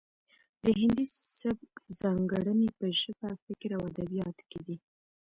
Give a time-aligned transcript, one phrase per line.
[0.63, 1.05] د هندي
[1.39, 4.77] سبک ځانګړنې په ژبه فکر او ادبیاتو کې دي